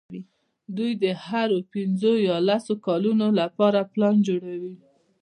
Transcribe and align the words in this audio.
دوی 0.77 0.91
د 1.03 1.05
هرو 1.25 1.59
پینځو 1.73 2.13
یا 2.27 2.37
لسو 2.47 2.73
کلونو 2.87 3.27
لپاره 3.39 3.89
پلان 3.93 4.15
جوړوي. 4.27 4.73